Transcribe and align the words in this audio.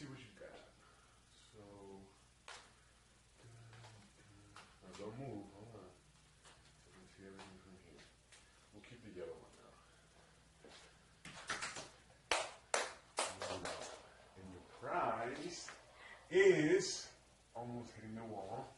see 0.00 0.08
what 0.08 0.16
you 0.16 0.32
got. 0.40 0.64
So, 1.52 1.60
now 4.80 4.96
don't 4.96 5.12
move. 5.20 5.44
Hold 5.52 5.76
on. 5.76 5.92
So 6.88 6.96
I 6.96 7.04
see 7.12 7.28
everything 7.28 7.60
from 7.60 7.76
here. 7.84 8.00
We'll 8.72 8.80
keep 8.88 9.04
the 9.04 9.12
yellow 9.12 9.36
one 9.36 9.52
now. 9.60 9.76
And 14.40 14.48
the 14.56 14.64
prize 14.80 15.68
is 16.30 17.08
almost 17.54 17.92
hitting 17.92 18.16
the 18.16 18.24
wall. 18.24 18.72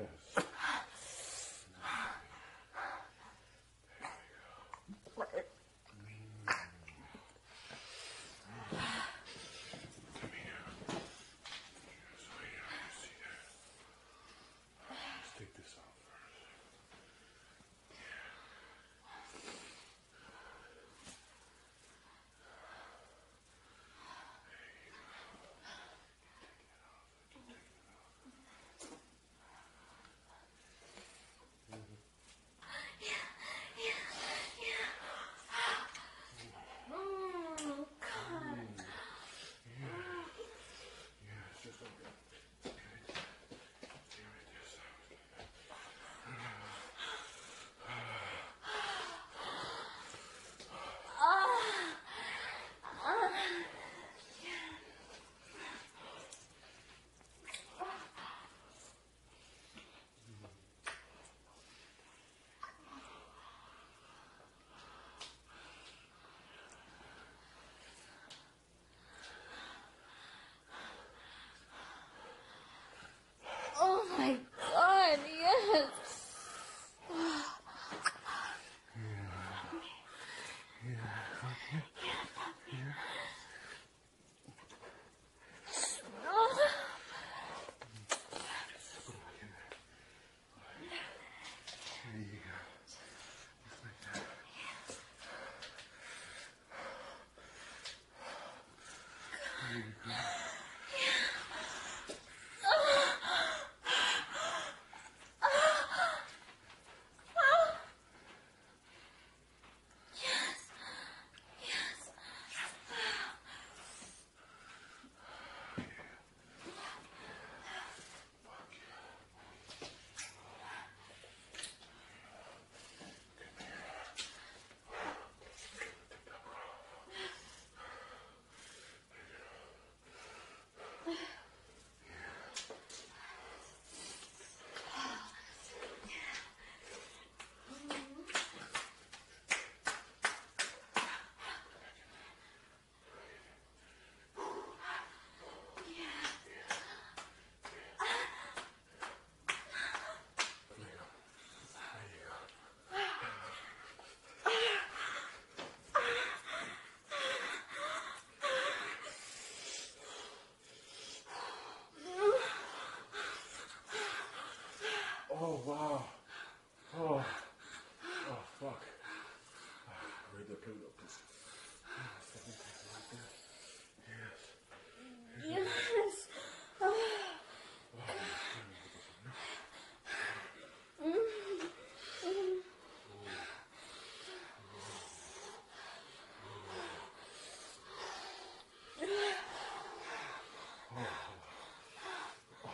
Yeah. 0.00 0.21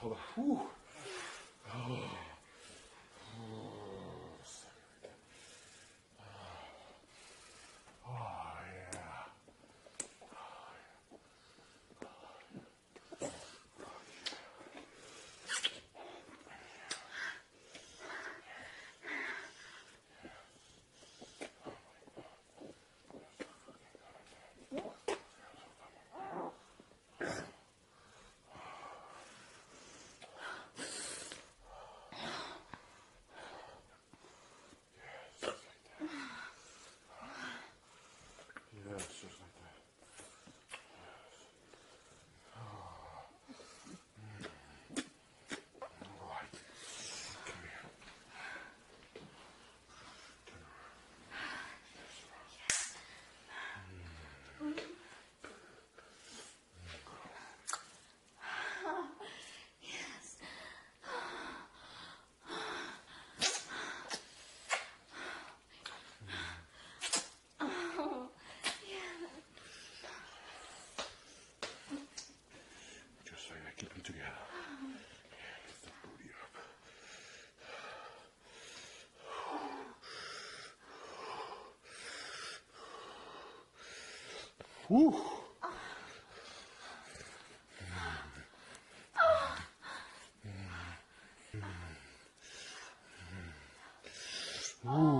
Hold 0.00 0.14
on. 0.14 0.44
Whew. 0.44 0.60
Oh. 1.74 2.29
우. 84.90 84.96
우. 84.96 85.12
음. 94.86 95.19